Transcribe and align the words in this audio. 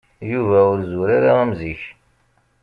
Yuba 0.31 0.59
ur 0.71 0.79
zur 0.91 1.07
ara 1.17 1.31
am 1.41 1.51
zik. 1.59 1.81